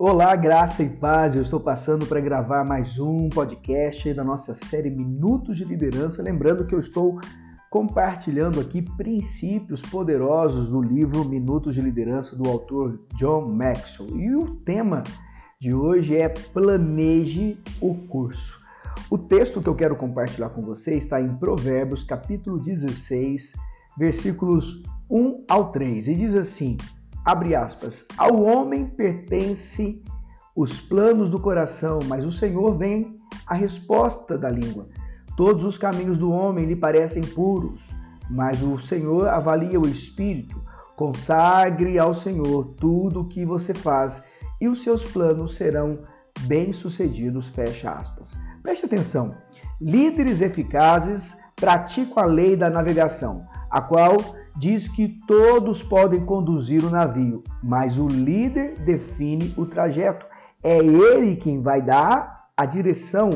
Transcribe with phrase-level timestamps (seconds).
[0.00, 1.34] Olá, graça e paz.
[1.34, 6.22] Eu estou passando para gravar mais um podcast da nossa série Minutos de Liderança.
[6.22, 7.18] Lembrando que eu estou
[7.68, 14.16] compartilhando aqui princípios poderosos do livro Minutos de Liderança do autor John Maxwell.
[14.16, 15.02] E o tema
[15.60, 18.56] de hoje é Planeje o curso.
[19.10, 23.52] O texto que eu quero compartilhar com você está em Provérbios, capítulo 16,
[23.98, 24.80] versículos
[25.10, 26.76] 1 ao 3, e diz assim:
[27.24, 30.02] abre aspas, ao homem pertence
[30.56, 34.88] os planos do coração, mas o Senhor vem a resposta da língua.
[35.36, 37.78] Todos os caminhos do homem lhe parecem puros,
[38.28, 40.60] mas o Senhor avalia o espírito.
[40.96, 44.20] Consagre ao Senhor tudo o que você faz
[44.60, 46.00] e os seus planos serão
[46.40, 48.32] bem-sucedidos, fecha aspas.
[48.62, 49.34] Preste atenção.
[49.80, 54.16] Líderes eficazes praticam a lei da navegação, a qual
[54.58, 60.26] diz que todos podem conduzir o navio, mas o líder define o trajeto.
[60.62, 63.30] É ele quem vai dar a direção,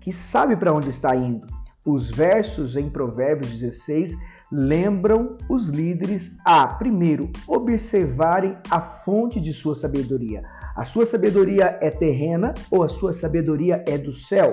[0.00, 1.46] que sabe para onde está indo.
[1.84, 4.16] Os versos em Provérbios 16
[4.50, 10.42] lembram os líderes a, primeiro, observarem a fonte de sua sabedoria.
[10.76, 14.52] A sua sabedoria é terrena ou a sua sabedoria é do céu?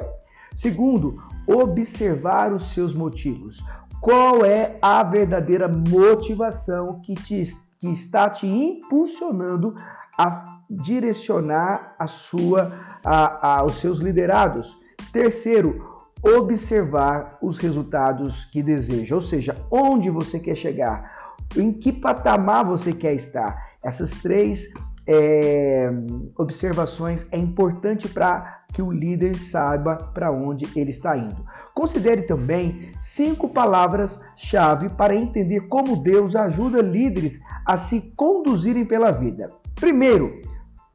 [0.56, 3.64] Segundo, observar os seus motivos.
[4.02, 7.44] Qual é a verdadeira motivação que, te,
[7.80, 9.74] que está te impulsionando
[10.18, 12.72] a direcionar a sua,
[13.04, 14.76] a, a, os seus liderados?
[15.12, 22.66] Terceiro, observar os resultados que deseja, ou seja, onde você quer chegar, em que patamar
[22.66, 23.76] você quer estar.
[23.84, 24.68] Essas três
[25.08, 25.90] é,
[26.38, 31.46] observações é importante para que o líder saiba para onde ele está indo.
[31.74, 39.52] Considere também cinco palavras-chave para entender como Deus ajuda líderes a se conduzirem pela vida.
[39.74, 40.42] Primeiro,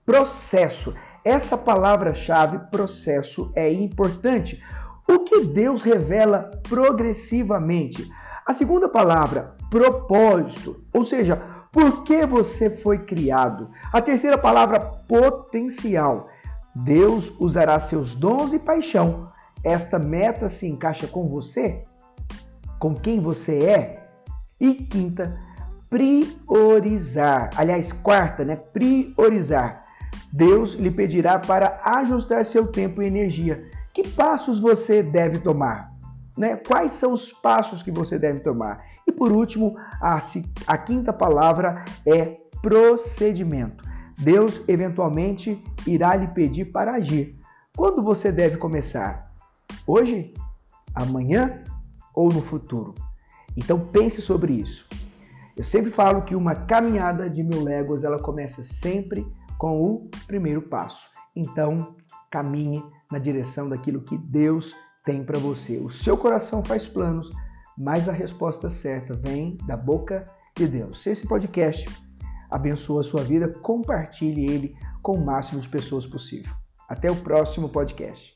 [0.04, 0.95] processo.
[1.24, 4.62] Essa palavra-chave, processo, é importante.
[5.08, 8.11] O que Deus revela progressivamente.
[8.46, 11.36] A segunda palavra, propósito, ou seja,
[11.72, 13.70] por que você foi criado.
[13.92, 16.28] A terceira palavra, potencial.
[16.74, 19.30] Deus usará seus dons e paixão
[19.62, 21.84] esta meta se encaixa com você?
[22.80, 24.08] Com quem você é?
[24.58, 25.39] E quinta,
[25.91, 27.51] priorizar.
[27.55, 28.57] Aliás, quarta, né?
[28.57, 29.83] Priorizar.
[30.33, 33.70] Deus lhe pedirá para ajustar seu tempo e energia.
[33.92, 35.90] Que passos você deve tomar?
[36.39, 36.57] Né?
[36.57, 38.83] Quais são os passos que você deve tomar?
[39.07, 40.19] E por último, a,
[40.67, 43.85] a quinta palavra é procedimento.
[44.17, 47.36] Deus eventualmente irá lhe pedir para agir.
[47.77, 49.33] Quando você deve começar?
[49.86, 50.33] Hoje,
[50.95, 51.63] amanhã
[52.14, 52.94] ou no futuro?
[53.56, 54.88] Então pense sobre isso.
[55.56, 59.26] Eu sempre falo que uma caminhada de mil léguas ela começa sempre
[59.58, 61.08] com o primeiro passo.
[61.36, 61.96] Então
[62.30, 65.78] caminhe na direção daquilo que Deus tem para você.
[65.78, 67.30] O seu coração faz planos,
[67.76, 70.24] mas a resposta certa vem da boca
[70.56, 71.02] de Deus.
[71.02, 71.86] Se esse podcast
[72.50, 76.52] abençoa a sua vida, compartilhe ele com o máximo de pessoas possível.
[76.88, 78.34] Até o próximo podcast.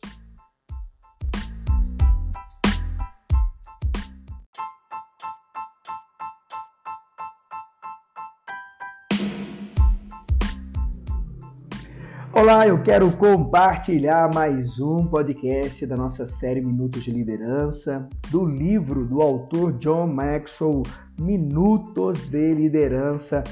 [12.45, 19.07] Olá, eu quero compartilhar mais um podcast da nossa série Minutos de Liderança, do livro
[19.07, 20.83] do autor John Maxwell,
[21.19, 23.43] Minutos de Liderança.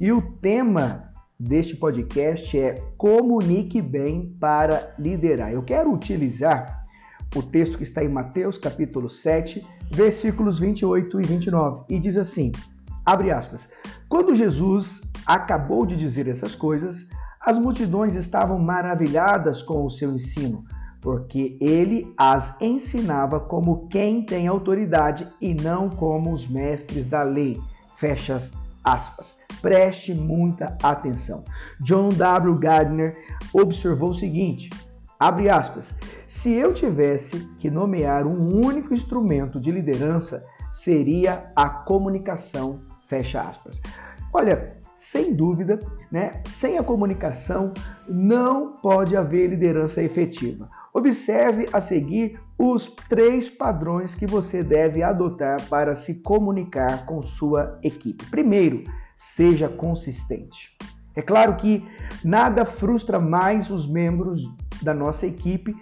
[0.00, 5.52] E o tema deste podcast é Comunique bem para liderar.
[5.52, 6.86] Eu quero utilizar
[7.36, 12.50] o texto que está em Mateus capítulo 7, versículos 28 e 29, e diz assim:
[13.04, 13.68] abre aspas.
[14.08, 17.06] Quando Jesus acabou de dizer essas coisas,
[17.40, 20.64] as multidões estavam maravilhadas com o seu ensino,
[21.00, 27.58] porque ele as ensinava como quem tem autoridade e não como os mestres da lei.
[27.96, 28.48] Fecha
[28.84, 29.32] aspas.
[29.60, 31.44] Preste muita atenção.
[31.80, 32.54] John W.
[32.56, 33.16] Gardner
[33.52, 34.70] observou o seguinte:
[35.18, 35.94] abre aspas.
[36.26, 42.80] Se eu tivesse que nomear um único instrumento de liderança, seria a comunicação.
[43.08, 43.80] Fecha aspas.
[44.32, 44.77] Olha,
[45.10, 45.78] sem dúvida,
[46.12, 47.72] né, sem a comunicação
[48.06, 50.68] não pode haver liderança efetiva.
[50.92, 57.78] Observe a seguir os três padrões que você deve adotar para se comunicar com sua
[57.82, 58.24] equipe.
[58.26, 58.84] Primeiro,
[59.16, 60.76] seja consistente.
[61.16, 61.86] É claro que
[62.22, 64.42] nada frustra mais os membros
[64.82, 65.74] da nossa equipe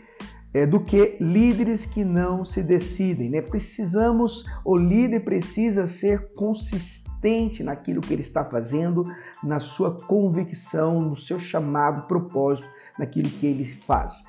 [0.54, 3.28] é, do que líderes que não se decidem.
[3.30, 3.42] Né?
[3.42, 9.06] Precisamos, o líder precisa ser consistente consistente naquilo que ele está fazendo,
[9.42, 12.68] na sua convicção, no seu chamado, propósito,
[12.98, 14.22] naquilo que ele faz.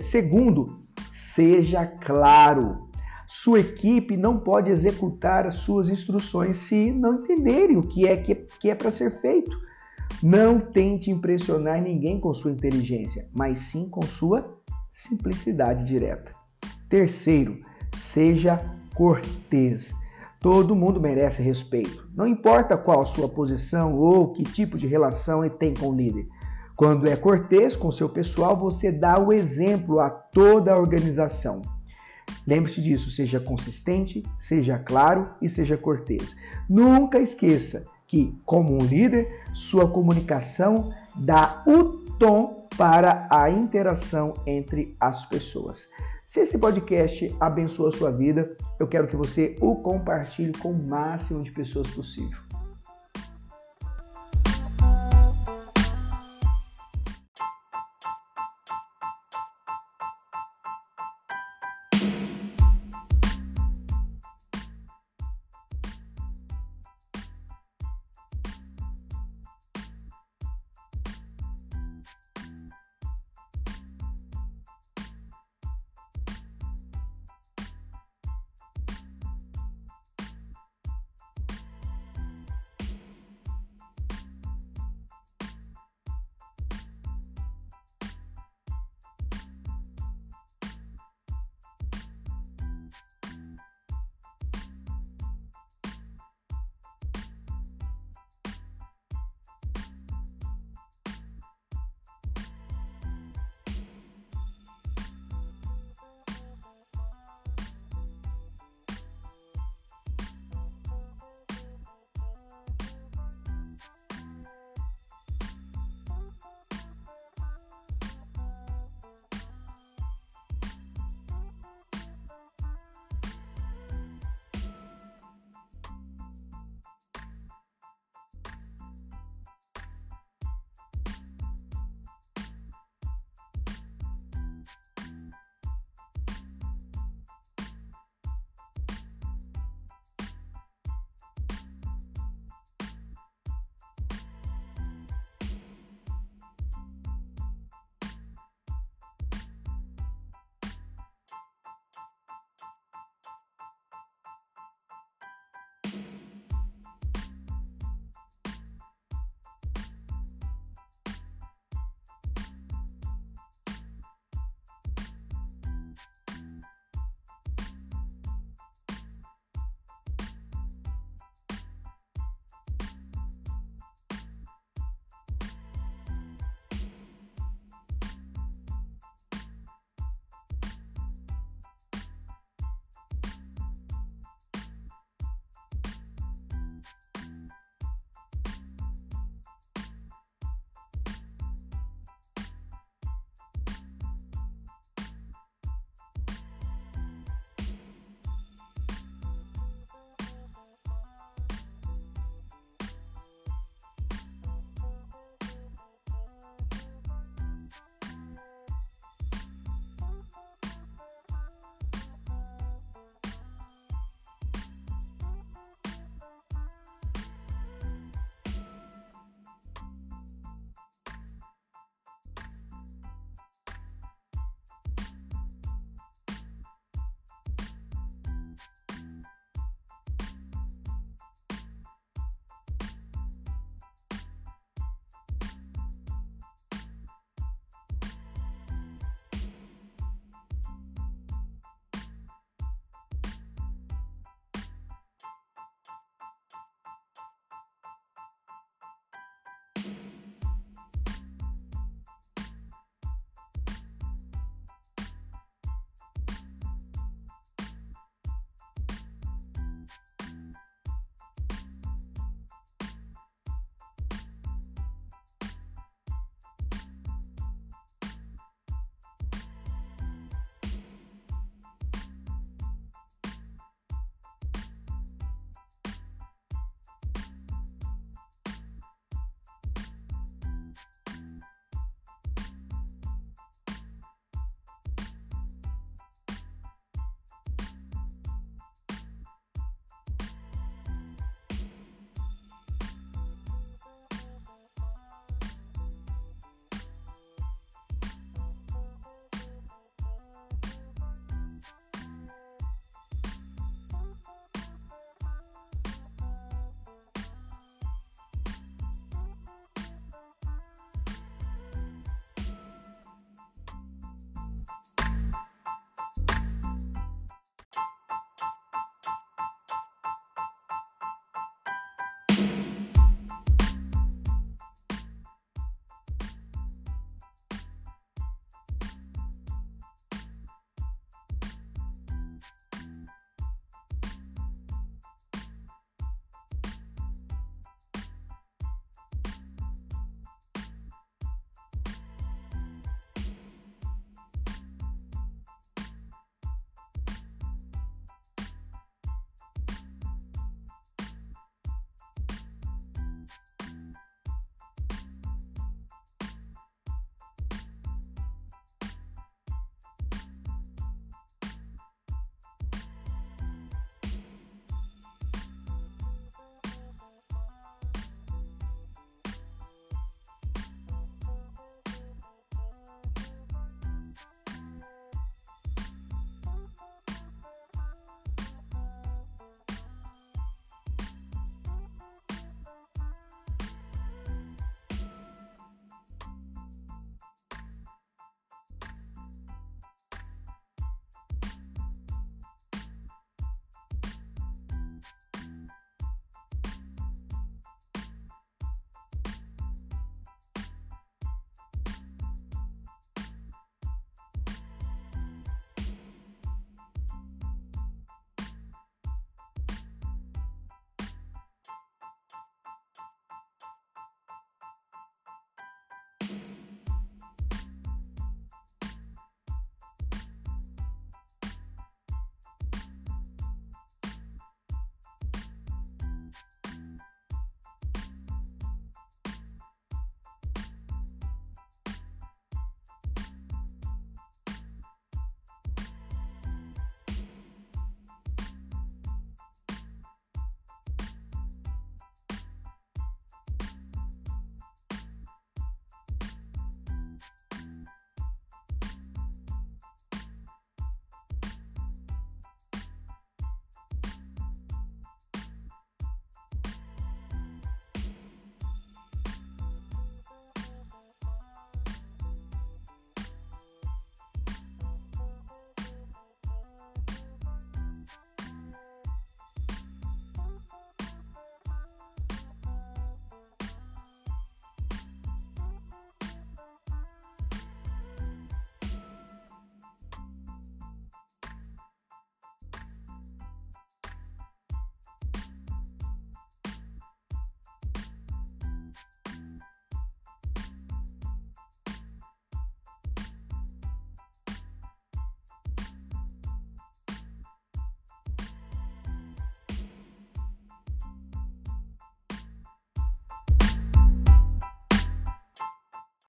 [0.00, 0.78] Segundo,
[1.10, 2.88] seja claro.
[3.26, 8.34] Sua equipe não pode executar as suas instruções se não entenderem o que é que,
[8.34, 9.56] que é para ser feito.
[10.22, 14.58] Não tente impressionar ninguém com sua inteligência, mas sim com sua
[14.94, 16.32] simplicidade direta.
[16.88, 17.60] Terceiro,
[18.12, 18.58] seja
[18.94, 19.94] cortês.
[20.40, 25.44] Todo mundo merece respeito, não importa qual a sua posição ou que tipo de relação
[25.44, 26.26] ele tem com o líder.
[26.76, 31.60] Quando é cortês com seu pessoal, você dá o exemplo a toda a organização.
[32.46, 36.36] Lembre-se disso, seja consistente, seja claro e seja cortês.
[36.68, 41.84] Nunca esqueça que, como um líder, sua comunicação dá o
[42.18, 45.88] tom para a interação entre as pessoas.
[46.28, 50.86] Se esse podcast abençoa a sua vida, eu quero que você o compartilhe com o
[50.86, 52.38] máximo de pessoas possível.